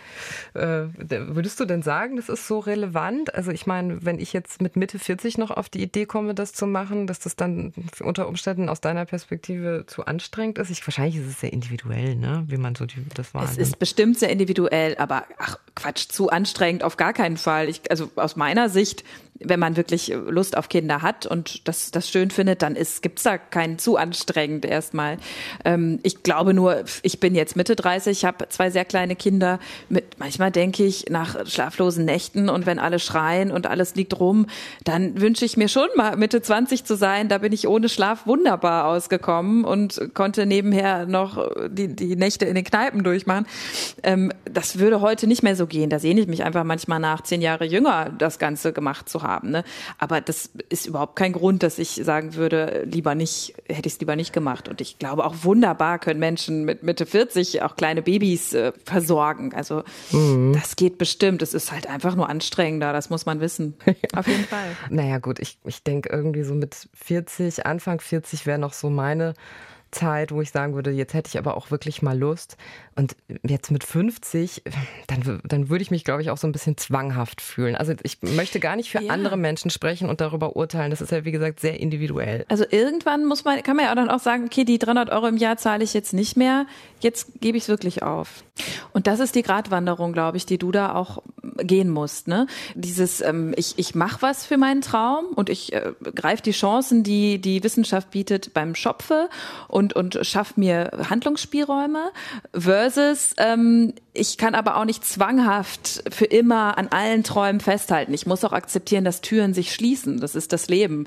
[0.53, 3.33] äh, würdest du denn sagen, das ist so relevant?
[3.33, 6.53] Also ich meine, wenn ich jetzt mit Mitte 40 noch auf die Idee komme, das
[6.53, 10.69] zu machen, dass das dann unter Umständen aus deiner Perspektive zu anstrengend ist?
[10.69, 12.43] Ich, wahrscheinlich ist es sehr individuell, ne?
[12.47, 13.57] wie man so die, das wahrnimmt.
[13.57, 17.67] Es ist bestimmt sehr individuell, aber ach Quatsch, zu anstrengend auf gar keinen Fall.
[17.67, 19.03] Ich, also aus meiner Sicht
[19.43, 23.23] wenn man wirklich Lust auf Kinder hat und das, das schön findet, dann ist, gibt's
[23.23, 23.37] da
[23.71, 25.17] kein zu anstrengend erstmal.
[25.65, 29.59] Ähm, ich glaube nur, ich bin jetzt Mitte 30, habe zwei sehr kleine Kinder.
[29.89, 34.47] Mit, manchmal denke ich nach schlaflosen Nächten und wenn alle schreien und alles liegt rum,
[34.83, 37.29] dann wünsche ich mir schon mal Mitte 20 zu sein.
[37.29, 42.55] Da bin ich ohne Schlaf wunderbar ausgekommen und konnte nebenher noch die, die Nächte in
[42.55, 43.45] den Kneipen durchmachen.
[44.03, 45.89] Ähm, das würde heute nicht mehr so gehen.
[45.89, 49.31] Da sehne ich mich einfach manchmal nach, zehn Jahre jünger das Ganze gemacht zu haben
[49.31, 49.51] haben.
[49.51, 49.63] Ne?
[49.97, 53.99] Aber das ist überhaupt kein Grund, dass ich sagen würde, lieber nicht, hätte ich es
[53.99, 54.67] lieber nicht gemacht.
[54.67, 59.53] Und ich glaube auch wunderbar können Menschen mit Mitte 40 auch kleine Babys äh, versorgen.
[59.53, 60.53] Also mhm.
[60.53, 61.41] das geht bestimmt.
[61.41, 63.75] Es ist halt einfach nur anstrengender, das muss man wissen.
[64.15, 64.75] Auf jeden Fall.
[64.89, 69.33] Naja gut, ich, ich denke irgendwie so mit 40, Anfang 40 wäre noch so meine
[69.91, 72.57] Zeit, wo ich sagen würde, jetzt hätte ich aber auch wirklich mal Lust.
[72.95, 74.63] Und jetzt mit 50,
[75.07, 77.75] dann, dann würde ich mich, glaube ich, auch so ein bisschen zwanghaft fühlen.
[77.75, 79.11] Also ich möchte gar nicht für ja.
[79.11, 80.91] andere Menschen sprechen und darüber urteilen.
[80.91, 82.45] Das ist ja, wie gesagt, sehr individuell.
[82.49, 85.37] Also irgendwann muss man, kann man ja dann auch sagen, okay, die 300 Euro im
[85.37, 86.65] Jahr zahle ich jetzt nicht mehr.
[86.99, 88.43] Jetzt gebe ich es wirklich auf.
[88.93, 91.23] Und das ist die Gratwanderung, glaube ich, die du da auch
[91.57, 92.27] gehen musst.
[92.27, 92.47] Ne?
[92.75, 97.03] Dieses, ähm, ich, ich mache was für meinen Traum und ich äh, greife die Chancen,
[97.03, 99.29] die die Wissenschaft bietet, beim Schopfe
[99.67, 102.11] und, und schaffe mir Handlungsspielräume
[102.53, 108.13] versus ähm, ich kann aber auch nicht zwanghaft für immer an allen Träumen festhalten.
[108.13, 110.19] Ich muss auch akzeptieren, dass Türen sich schließen.
[110.19, 111.05] Das ist das Leben.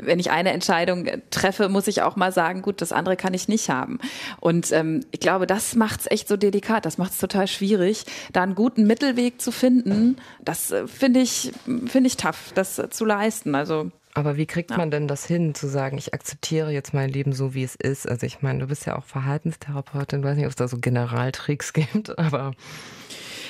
[0.00, 3.48] Wenn ich eine Entscheidung treffe, muss ich auch mal sagen, gut, das andere kann ich
[3.48, 3.98] nicht haben.
[4.40, 6.86] Und ähm, ich glaube, das macht es echt so delikat.
[6.86, 9.95] Das macht es total schwierig, da einen guten Mittelweg zu finden.
[10.44, 13.54] Das äh, finde ich, finde ich tough, das äh, zu leisten.
[13.54, 17.34] Also aber wie kriegt man denn das hin, zu sagen, ich akzeptiere jetzt mein Leben
[17.34, 18.08] so, wie es ist?
[18.08, 21.72] Also ich meine, du bist ja auch Verhaltenstherapeutin, weiß nicht, ob es da so Generaltricks
[21.74, 22.52] gibt, aber...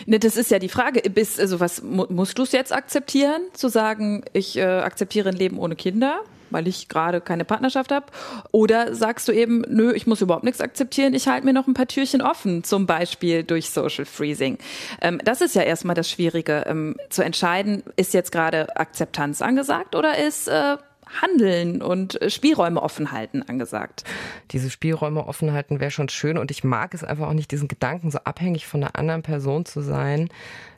[0.07, 1.09] Ne, das ist ja die Frage.
[1.09, 5.59] Bist, also was musst du es jetzt akzeptieren, zu sagen, ich äh, akzeptiere ein Leben
[5.59, 6.21] ohne Kinder?
[6.51, 8.07] Weil ich gerade keine Partnerschaft habe?
[8.53, 11.75] Oder sagst du eben, nö, ich muss überhaupt nichts akzeptieren, ich halte mir noch ein
[11.75, 14.59] paar Türchen offen, zum Beispiel durch Social Freezing.
[15.01, 19.95] Ähm, das ist ja erstmal das Schwierige, ähm, zu entscheiden, ist jetzt gerade Akzeptanz angesagt
[19.95, 20.77] oder ist äh,
[21.23, 24.05] Handeln und äh, Spielräume offen halten angesagt.
[24.51, 27.69] Diese Spielräume offen halten wäre schon schön und ich mag es einfach auch nicht, diesen
[27.69, 30.29] Gedanken so abhängig von einer anderen Person zu sein,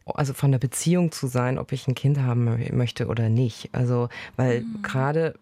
[0.04, 3.70] also von der Beziehung zu sein, ob ich ein Kind haben möchte oder nicht.
[3.72, 4.82] Also, weil mhm.
[4.82, 5.34] gerade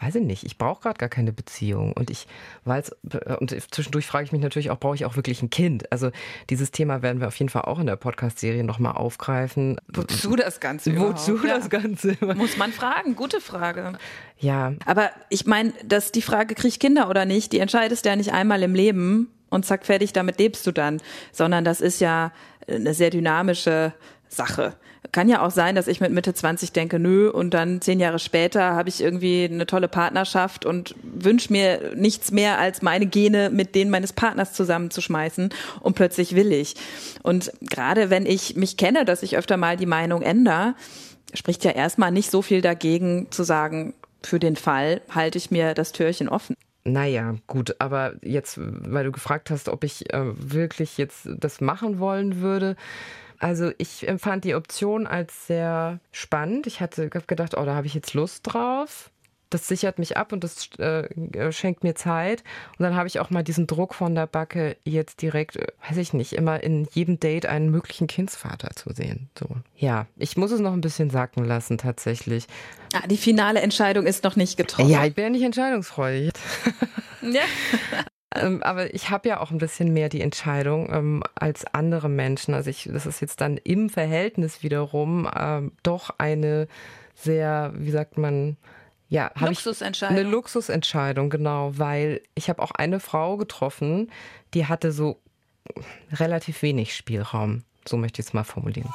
[0.00, 1.92] weiß ich nicht, ich brauche gerade gar keine Beziehung.
[1.92, 2.26] Und ich
[2.64, 2.94] weiß,
[3.38, 5.90] und zwischendurch frage ich mich natürlich auch, brauche ich auch wirklich ein Kind?
[5.92, 6.10] Also
[6.50, 9.80] dieses Thema werden wir auf jeden Fall auch in der Podcast-Serie nochmal aufgreifen.
[9.88, 11.64] Wozu das Ganze Wozu überhaupt?
[11.64, 12.16] das Ganze?
[12.36, 13.98] Muss man fragen, gute Frage.
[14.38, 14.74] Ja.
[14.86, 18.16] Aber ich meine, dass die Frage, krieg ich Kinder oder nicht, die entscheidest du ja
[18.16, 21.00] nicht einmal im Leben und zack, fertig, damit lebst du dann.
[21.32, 22.32] Sondern das ist ja
[22.68, 23.92] eine sehr dynamische
[24.28, 24.74] Sache.
[25.12, 28.18] Kann ja auch sein, dass ich mit Mitte 20 denke, nö, und dann zehn Jahre
[28.18, 33.48] später habe ich irgendwie eine tolle Partnerschaft und wünsche mir nichts mehr, als meine Gene
[33.50, 36.74] mit denen meines Partners zusammenzuschmeißen und plötzlich will ich.
[37.22, 40.74] Und gerade wenn ich mich kenne, dass ich öfter mal die Meinung ändere,
[41.34, 45.74] Spricht ja erstmal nicht so viel dagegen zu sagen, für den Fall halte ich mir
[45.74, 46.56] das Türchen offen.
[46.88, 51.98] Naja, gut, aber jetzt, weil du gefragt hast, ob ich äh, wirklich jetzt das machen
[51.98, 52.76] wollen würde.
[53.38, 56.66] Also ich empfand die Option als sehr spannend.
[56.66, 59.10] Ich hatte gedacht, oh, da habe ich jetzt Lust drauf
[59.50, 61.08] das sichert mich ab und das äh,
[61.52, 62.42] schenkt mir Zeit.
[62.78, 65.96] Und dann habe ich auch mal diesen Druck von der Backe, jetzt direkt, äh, weiß
[65.98, 69.30] ich nicht, immer in jedem Date einen möglichen Kindsvater zu sehen.
[69.38, 69.48] So.
[69.76, 72.46] Ja, ich muss es noch ein bisschen sacken lassen, tatsächlich.
[72.92, 74.90] Ah, die finale Entscheidung ist noch nicht getroffen.
[74.90, 76.32] Ja, ich bin ja nicht entscheidungsfreudig.
[77.22, 77.42] ja.
[78.34, 82.54] Ähm, aber ich habe ja auch ein bisschen mehr die Entscheidung ähm, als andere Menschen.
[82.54, 86.68] Also ich, das ist jetzt dann im Verhältnis wiederum ähm, doch eine
[87.14, 88.56] sehr, wie sagt man,
[89.08, 90.16] ja, Luxusentscheidung.
[90.16, 94.10] eine Luxusentscheidung, genau, weil ich habe auch eine Frau getroffen,
[94.54, 95.20] die hatte so
[96.12, 97.64] relativ wenig Spielraum.
[97.86, 98.90] So möchte ich es mal formulieren.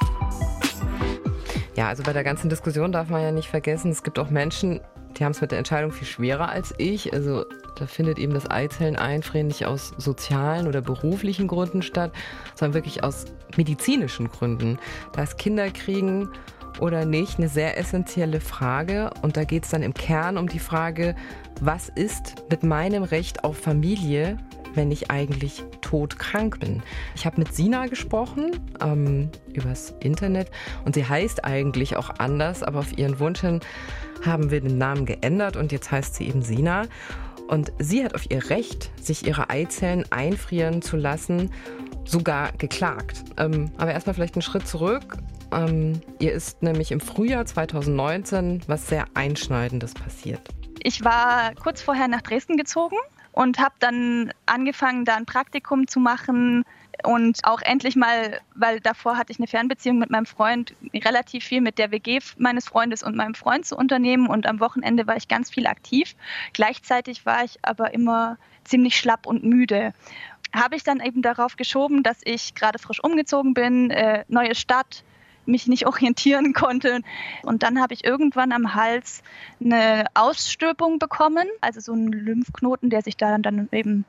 [1.76, 4.80] Ja, also bei der ganzen Diskussion darf man ja nicht vergessen, es gibt auch Menschen,
[5.16, 7.12] die haben es mit der Entscheidung viel schwerer als ich.
[7.12, 7.44] Also
[7.76, 12.12] da findet eben das Eizelleneinfrieren nicht aus sozialen oder beruflichen Gründen statt,
[12.54, 14.78] sondern wirklich aus medizinischen Gründen.
[15.12, 16.30] Da ist Kinderkriegen
[16.80, 19.10] oder nicht eine sehr essentielle Frage.
[19.22, 21.14] Und da geht es dann im Kern um die Frage,
[21.60, 24.38] was ist mit meinem Recht auf Familie,
[24.74, 26.82] wenn ich eigentlich todkrank bin.
[27.14, 30.50] Ich habe mit Sina gesprochen ähm, übers Internet
[30.84, 33.60] und sie heißt eigentlich auch anders, aber auf ihren Wunsch hin
[34.24, 36.82] haben wir den Namen geändert und jetzt heißt sie eben Sina.
[37.46, 41.50] Und sie hat auf ihr Recht, sich ihre Eizellen einfrieren zu lassen,
[42.04, 43.22] sogar geklagt.
[43.36, 45.18] Ähm, aber erstmal vielleicht einen Schritt zurück.
[45.54, 50.40] Ähm, ihr ist nämlich im Frühjahr 2019 was sehr Einschneidendes passiert.
[50.82, 52.96] Ich war kurz vorher nach Dresden gezogen
[53.32, 56.64] und habe dann angefangen, da ein Praktikum zu machen
[57.02, 61.60] und auch endlich mal, weil davor hatte ich eine Fernbeziehung mit meinem Freund, relativ viel
[61.60, 65.28] mit der WG meines Freundes und meinem Freund zu unternehmen und am Wochenende war ich
[65.28, 66.14] ganz viel aktiv.
[66.52, 69.92] Gleichzeitig war ich aber immer ziemlich schlapp und müde.
[70.52, 75.02] Habe ich dann eben darauf geschoben, dass ich gerade frisch umgezogen bin, äh, neue Stadt,
[75.46, 77.00] mich nicht orientieren konnte.
[77.42, 79.22] Und dann habe ich irgendwann am Hals
[79.60, 84.04] eine Ausstülpung bekommen, also so einen Lymphknoten, der sich da dann eben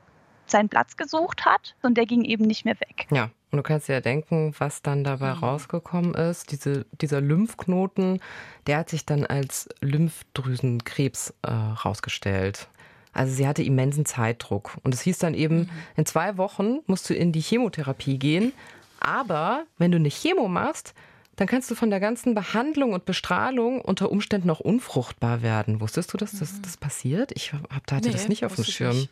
[0.46, 3.06] seinen Platz gesucht hat und der ging eben nicht mehr weg.
[3.10, 5.40] Ja, und du kannst dir ja denken, was dann dabei mhm.
[5.40, 6.52] rausgekommen ist.
[6.52, 8.20] Diese, dieser Lymphknoten,
[8.66, 12.68] der hat sich dann als Lymphdrüsenkrebs äh, rausgestellt.
[13.12, 14.76] Also sie hatte immensen Zeitdruck.
[14.82, 15.70] Und es hieß dann eben, mhm.
[15.96, 18.52] in zwei Wochen musst du in die Chemotherapie gehen.
[19.00, 20.94] Aber wenn du eine Chemo machst,
[21.36, 25.80] dann kannst du von der ganzen Behandlung und Bestrahlung unter Umständen auch unfruchtbar werden.
[25.80, 26.62] Wusstest du, dass das, mhm.
[26.62, 27.32] das passiert?
[27.34, 28.96] Ich hab, hatte nee, das nicht auf dem Schirm.
[28.96, 29.10] Nicht.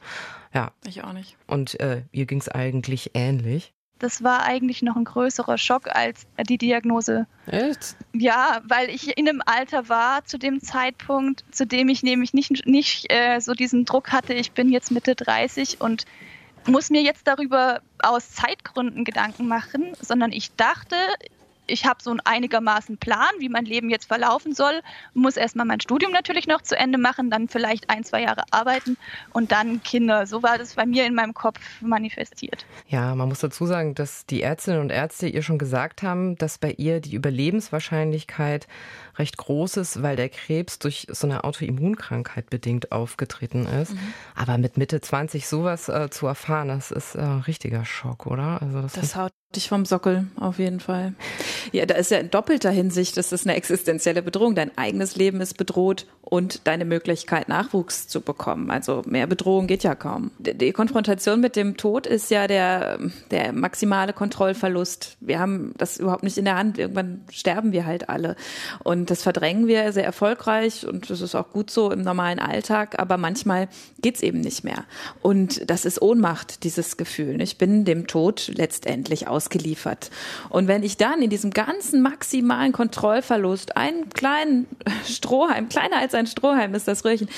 [0.54, 0.72] Ja.
[0.86, 1.36] Ich auch nicht.
[1.46, 3.74] Und äh, ihr ging es eigentlich ähnlich?
[3.98, 7.26] Das war eigentlich noch ein größerer Schock als die Diagnose.
[7.46, 7.96] Echt?
[8.12, 12.66] Ja, weil ich in einem Alter war zu dem Zeitpunkt, zu dem ich nämlich nicht,
[12.66, 16.04] nicht äh, so diesen Druck hatte, ich bin jetzt Mitte 30 und
[16.66, 20.96] muss mir jetzt darüber aus Zeitgründen Gedanken machen, sondern ich dachte,
[21.66, 24.80] ich habe so einen einigermaßen Plan, wie mein Leben jetzt verlaufen soll,
[25.14, 28.96] muss erstmal mein Studium natürlich noch zu Ende machen, dann vielleicht ein, zwei Jahre arbeiten
[29.32, 30.26] und dann Kinder.
[30.26, 32.66] So war das bei mir in meinem Kopf manifestiert.
[32.88, 36.58] Ja, man muss dazu sagen, dass die Ärztinnen und Ärzte ihr schon gesagt haben, dass
[36.58, 38.66] bei ihr die Überlebenswahrscheinlichkeit
[39.16, 43.92] recht groß ist, weil der Krebs durch so eine Autoimmunkrankheit bedingt aufgetreten ist.
[43.92, 44.14] Mhm.
[44.34, 48.60] Aber mit Mitte 20 sowas äh, zu erfahren, das ist äh, richtiger Schock, oder?
[48.60, 51.14] Also das, das haut dich vom Sockel, auf jeden Fall.
[51.72, 54.54] Ja, da ist ja in doppelter Hinsicht, das ist eine existenzielle Bedrohung.
[54.54, 58.70] Dein eigenes Leben ist bedroht und deine Möglichkeit, Nachwuchs zu bekommen.
[58.70, 60.30] Also mehr Bedrohung geht ja kaum.
[60.38, 62.98] Die Konfrontation mit dem Tod ist ja der,
[63.30, 65.16] der maximale Kontrollverlust.
[65.20, 66.78] Wir haben das überhaupt nicht in der Hand.
[66.78, 68.36] Irgendwann sterben wir halt alle.
[68.82, 72.98] Und das verdrängen wir sehr erfolgreich und das ist auch gut so im normalen Alltag.
[72.98, 73.68] Aber manchmal
[74.00, 74.84] geht's eben nicht mehr.
[75.22, 77.40] Und das ist Ohnmacht, dieses Gefühl.
[77.42, 80.10] Ich bin dem Tod letztendlich aus ausgeliefert.
[80.48, 84.66] Und wenn ich dann in diesem ganzen maximalen Kontrollverlust einen kleinen
[85.06, 87.28] Strohhalm, kleiner als ein Strohhalm ist das Röhrchen,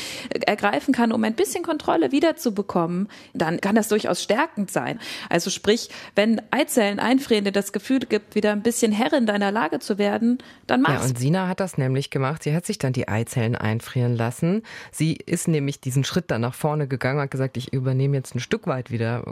[0.47, 5.01] ergreifen kann, um ein bisschen Kontrolle wiederzubekommen, dann kann das durchaus stärkend sein.
[5.29, 9.81] Also sprich, wenn Eizellen einfrieren, dir das Gefühl gibt, wieder ein bisschen Herrin deiner Lage
[9.81, 11.03] zu werden, dann mach's.
[11.03, 12.43] Ja, und Sina hat das nämlich gemacht.
[12.43, 14.63] Sie hat sich dann die Eizellen einfrieren lassen.
[14.93, 18.35] Sie ist nämlich diesen Schritt dann nach vorne gegangen und hat gesagt, ich übernehme jetzt
[18.35, 19.25] ein Stück weit wieder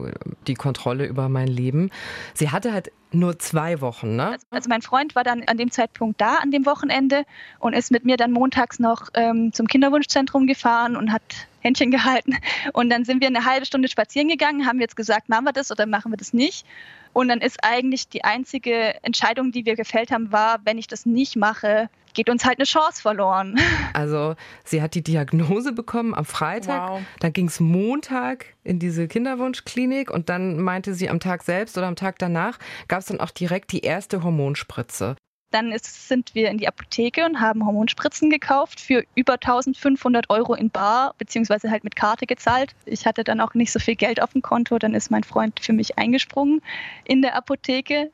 [0.46, 1.90] die Kontrolle über mein Leben.
[2.34, 4.26] Sie hat hatte halt nur zwei Wochen, ne?
[4.26, 7.24] Also, also mein Freund war dann an dem Zeitpunkt da, an dem Wochenende
[7.58, 11.22] und ist mit mir dann montags noch ähm, zum Kinderwunschzentrum gefahren und hat
[11.60, 12.36] Händchen gehalten.
[12.72, 15.70] Und dann sind wir eine halbe Stunde spazieren gegangen, haben jetzt gesagt, machen wir das
[15.70, 16.66] oder machen wir das nicht.
[17.14, 21.06] Und dann ist eigentlich die einzige Entscheidung, die wir gefällt haben, war, wenn ich das
[21.06, 23.58] nicht mache, geht uns halt eine Chance verloren.
[23.92, 27.00] Also sie hat die Diagnose bekommen am Freitag, wow.
[27.20, 31.86] dann ging es Montag in diese Kinderwunschklinik und dann meinte sie am Tag selbst oder
[31.86, 35.14] am Tag danach gab es dann auch direkt die erste Hormonspritze.
[35.54, 40.54] Dann ist, sind wir in die Apotheke und haben Hormonspritzen gekauft für über 1500 Euro
[40.54, 42.74] in Bar, beziehungsweise halt mit Karte gezahlt.
[42.86, 45.60] Ich hatte dann auch nicht so viel Geld auf dem Konto, dann ist mein Freund
[45.60, 46.60] für mich eingesprungen
[47.04, 48.10] in der Apotheke.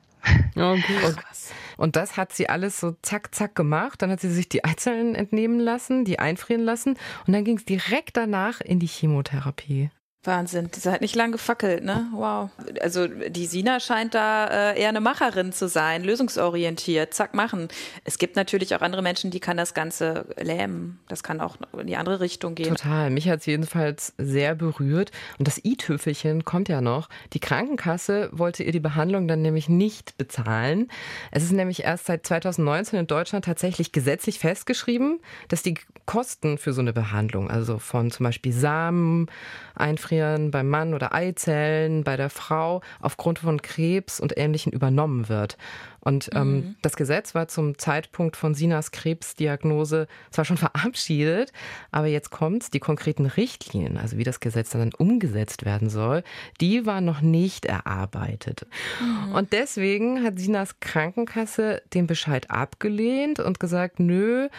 [0.55, 0.83] Okay.
[1.03, 1.17] Und,
[1.77, 4.03] und das hat sie alles so zack, zack gemacht.
[4.03, 7.65] Dann hat sie sich die Eizellen entnehmen lassen, die einfrieren lassen und dann ging es
[7.65, 9.89] direkt danach in die Chemotherapie.
[10.23, 12.05] Wahnsinn, das hat nicht lang gefackelt, ne?
[12.13, 12.51] Wow.
[12.79, 17.69] Also die Sina scheint da äh, eher eine Macherin zu sein, lösungsorientiert, zack, machen.
[18.03, 20.99] Es gibt natürlich auch andere Menschen, die kann das Ganze lähmen.
[21.07, 22.75] Das kann auch in die andere Richtung gehen.
[22.75, 23.09] Total.
[23.09, 25.11] Mich hat es jedenfalls sehr berührt.
[25.39, 27.09] Und das i-Tüffelchen kommt ja noch.
[27.33, 30.89] Die Krankenkasse wollte ihr die Behandlung dann nämlich nicht bezahlen.
[31.31, 36.73] Es ist nämlich erst seit 2019 in Deutschland tatsächlich gesetzlich festgeschrieben, dass die Kosten für
[36.73, 39.27] so eine Behandlung, also von zum Beispiel Samen,
[39.73, 45.57] Einfrieren beim Mann oder Eizellen bei der Frau aufgrund von Krebs und Ähnlichem übernommen wird.
[46.01, 46.75] Und ähm, mhm.
[46.81, 51.53] das Gesetz war zum Zeitpunkt von Sinas Krebsdiagnose zwar schon verabschiedet,
[51.91, 56.23] aber jetzt kommt's, die konkreten Richtlinien, also wie das Gesetz dann umgesetzt werden soll,
[56.59, 58.65] die waren noch nicht erarbeitet.
[58.99, 59.35] Mhm.
[59.35, 64.49] Und deswegen hat Sinas Krankenkasse den Bescheid abgelehnt und gesagt, nö,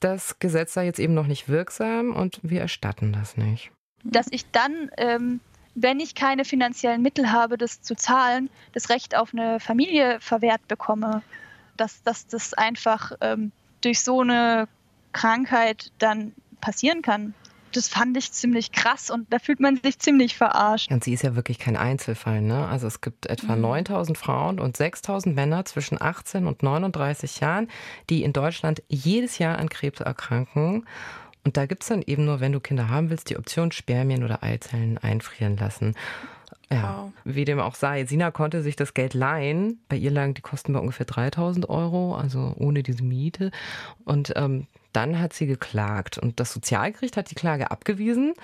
[0.00, 3.70] das Gesetz sei jetzt eben noch nicht wirksam und wir erstatten das nicht
[4.10, 5.40] dass ich dann, ähm,
[5.74, 10.66] wenn ich keine finanziellen Mittel habe, das zu zahlen, das Recht auf eine Familie verwehrt
[10.68, 11.22] bekomme.
[11.76, 14.66] Dass, dass das einfach ähm, durch so eine
[15.12, 17.34] Krankheit dann passieren kann.
[17.72, 20.90] Das fand ich ziemlich krass und da fühlt man sich ziemlich verarscht.
[20.90, 22.40] Und sie ist ja wirklich kein Einzelfall.
[22.40, 22.66] Ne?
[22.66, 23.62] Also es gibt etwa mhm.
[23.62, 27.68] 9000 Frauen und 6000 Männer zwischen 18 und 39 Jahren,
[28.08, 30.86] die in Deutschland jedes Jahr an Krebs erkranken.
[31.46, 34.24] Und da gibt es dann eben nur, wenn du Kinder haben willst, die Option Spermien
[34.24, 35.94] oder Eizellen einfrieren lassen.
[36.68, 37.12] Ja, wow.
[37.24, 38.04] wie dem auch sei.
[38.04, 39.78] Sina konnte sich das Geld leihen.
[39.88, 43.52] Bei ihr lagen die Kosten bei ungefähr 3000 Euro, also ohne diese Miete.
[44.04, 46.18] Und ähm, dann hat sie geklagt.
[46.18, 48.34] Und das Sozialgericht hat die Klage abgewiesen.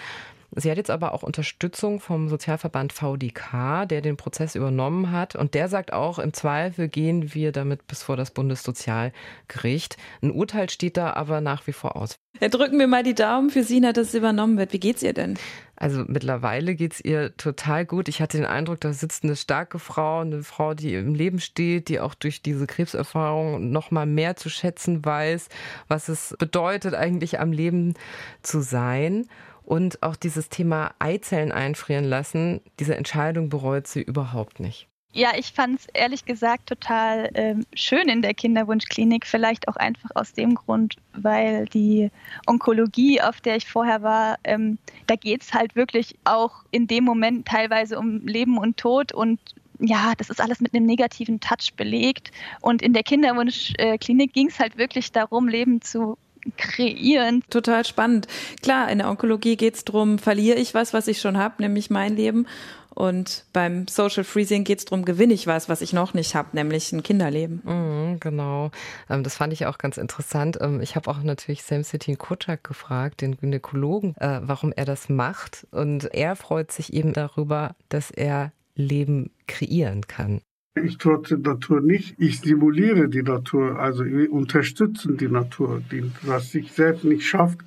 [0.54, 5.34] Sie hat jetzt aber auch Unterstützung vom Sozialverband VDK, der den Prozess übernommen hat.
[5.34, 9.96] Und der sagt auch, im Zweifel gehen wir damit bis vor das Bundessozialgericht.
[10.20, 12.18] Ein Urteil steht da aber nach wie vor aus.
[12.40, 14.72] Ja, drücken wir mal die Daumen für Sina, dass es übernommen wird.
[14.72, 15.38] Wie geht's ihr denn?
[15.76, 18.08] Also mittlerweile geht es ihr total gut.
[18.08, 21.88] Ich hatte den Eindruck, da sitzt eine starke Frau, eine Frau, die im Leben steht,
[21.88, 25.48] die auch durch diese Krebserfahrung noch mal mehr zu schätzen weiß,
[25.88, 27.94] was es bedeutet, eigentlich am Leben
[28.42, 29.28] zu sein.
[29.64, 34.88] Und auch dieses Thema Eizellen einfrieren lassen, diese Entscheidung bereut sie überhaupt nicht.
[35.14, 40.08] Ja, ich fand es ehrlich gesagt total ähm, schön in der Kinderwunschklinik, vielleicht auch einfach
[40.14, 42.10] aus dem Grund, weil die
[42.46, 47.04] Onkologie, auf der ich vorher war, ähm, da geht es halt wirklich auch in dem
[47.04, 49.38] Moment teilweise um Leben und Tod und
[49.78, 52.30] ja, das ist alles mit einem negativen Touch belegt.
[52.60, 56.16] Und in der Kinderwunschklinik ging es halt wirklich darum, Leben zu
[56.56, 57.42] kreieren.
[57.50, 58.26] Total spannend.
[58.62, 61.90] Klar, in der Onkologie geht es darum, verliere ich was, was ich schon habe, nämlich
[61.90, 62.46] mein Leben.
[62.94, 66.48] Und beim Social Freezing geht es darum, gewinne ich was, was ich noch nicht habe,
[66.52, 67.62] nämlich ein Kinderleben.
[67.64, 68.70] Mhm, genau.
[69.08, 70.58] Ähm, das fand ich auch ganz interessant.
[70.60, 75.08] Ähm, ich habe auch natürlich Sam Sitin Kutschak gefragt, den Gynäkologen, äh, warum er das
[75.08, 75.66] macht.
[75.70, 80.42] Und er freut sich eben darüber, dass er Leben kreieren kann.
[80.74, 86.10] Ich tue die Natur nicht, ich simuliere die Natur, also wir unterstützen die Natur, die,
[86.22, 87.58] was sich selbst nicht schafft,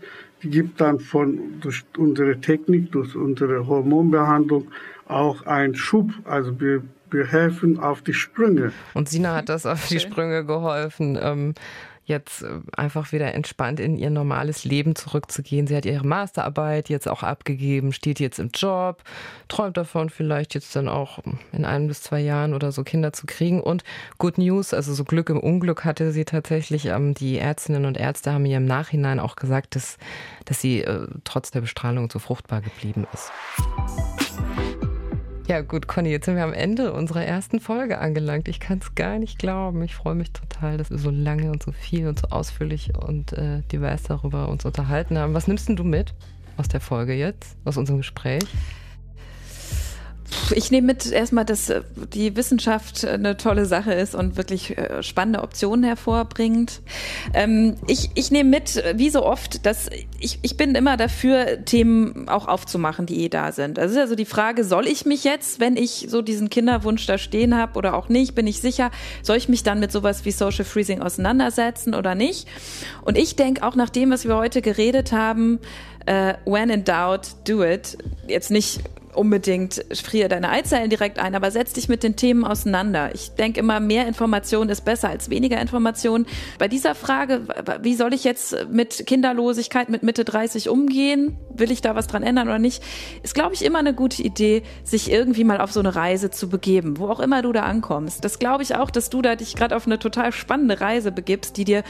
[0.41, 4.71] die gibt dann von durch unsere Technik, durch unsere Hormonbehandlung
[5.07, 8.71] auch einen Schub, also wir, wir helfen auf die Sprünge.
[8.95, 11.15] Und Sina hat das auf die Sprünge geholfen.
[11.21, 11.53] Ähm,
[12.05, 15.67] jetzt äh, einfach wieder entspannt in ihr normales Leben zurückzugehen.
[15.67, 19.03] Sie hat ihre Masterarbeit jetzt auch abgegeben, steht jetzt im Job,
[19.47, 21.19] träumt davon, vielleicht jetzt dann auch
[21.51, 23.61] in ein bis zwei Jahren oder so Kinder zu kriegen.
[23.61, 23.83] Und
[24.17, 26.85] Good News, also so Glück im Unglück hatte sie tatsächlich.
[26.85, 29.97] Ähm, die Ärztinnen und Ärzte haben ihr im Nachhinein auch gesagt, dass,
[30.45, 33.31] dass sie äh, trotz der Bestrahlung so fruchtbar geblieben ist.
[35.47, 38.47] Ja, gut, Conny, jetzt sind wir am Ende unserer ersten Folge angelangt.
[38.47, 39.83] Ich kann es gar nicht glauben.
[39.83, 43.33] Ich freue mich total, dass wir so lange und so viel und so ausführlich und
[43.33, 45.35] äh, divers darüber uns unterhalten haben.
[45.35, 46.15] Was nimmst denn du mit
[46.57, 48.43] aus der Folge jetzt, aus unserem Gespräch?
[50.55, 51.81] Ich nehme mit erstmal, dass äh,
[52.13, 56.81] die Wissenschaft eine tolle Sache ist und wirklich äh, spannende Optionen hervorbringt.
[57.33, 62.27] Ähm, ich, ich nehme mit, wie so oft, dass ich, ich bin immer dafür, Themen
[62.27, 63.79] auch aufzumachen, die eh da sind.
[63.79, 67.55] Also, also die Frage, soll ich mich jetzt, wenn ich so diesen Kinderwunsch da stehen
[67.55, 70.65] habe oder auch nicht, bin ich sicher, soll ich mich dann mit sowas wie Social
[70.65, 72.47] Freezing auseinandersetzen oder nicht?
[73.03, 75.59] Und ich denke auch nach dem, was wir heute geredet haben,
[76.09, 77.97] uh, when in doubt, do it.
[78.27, 78.81] Jetzt nicht
[79.17, 83.13] unbedingt friere deine Eizellen direkt ein, aber setz dich mit den Themen auseinander.
[83.13, 86.25] Ich denke immer, mehr Information ist besser als weniger Information.
[86.59, 87.47] Bei dieser Frage,
[87.81, 91.37] wie soll ich jetzt mit Kinderlosigkeit mit Mitte 30 umgehen?
[91.49, 92.83] Will ich da was dran ändern oder nicht?
[93.23, 96.49] Ist, glaube ich, immer eine gute Idee, sich irgendwie mal auf so eine Reise zu
[96.49, 98.23] begeben, wo auch immer du da ankommst.
[98.23, 101.57] Das glaube ich auch, dass du da dich gerade auf eine total spannende Reise begibst,
[101.57, 101.83] die dir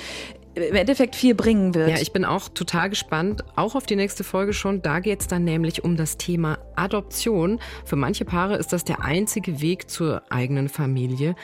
[0.55, 1.89] im Endeffekt viel bringen wird.
[1.89, 4.81] Ja, ich bin auch total gespannt, auch auf die nächste Folge schon.
[4.81, 7.59] Da geht es dann nämlich um das Thema Adoption.
[7.83, 11.35] Für manche Paare ist das der einzige Weg zur eigenen Familie.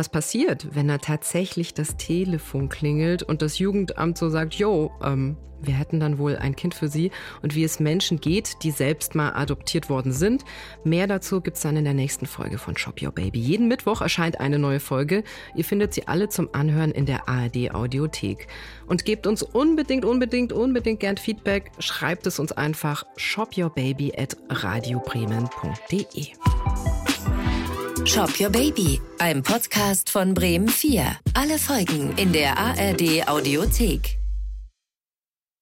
[0.00, 5.36] Was passiert, wenn da tatsächlich das Telefon klingelt und das Jugendamt so sagt, jo, ähm,
[5.60, 7.10] wir hätten dann wohl ein Kind für Sie
[7.42, 10.46] und wie es Menschen geht, die selbst mal adoptiert worden sind.
[10.84, 13.40] Mehr dazu gibt's dann in der nächsten Folge von Shop Your Baby.
[13.40, 15.22] Jeden Mittwoch erscheint eine neue Folge.
[15.54, 18.46] Ihr findet sie alle zum Anhören in der ARD Audiothek.
[18.86, 21.72] Und gebt uns unbedingt, unbedingt, unbedingt gern Feedback.
[21.78, 26.28] Schreibt es uns einfach shopyourbaby at radiobremen.de.
[28.04, 31.04] Shop Your Baby, ein Podcast von Bremen 4.
[31.34, 34.19] Alle Folgen in der ARD Audiothek.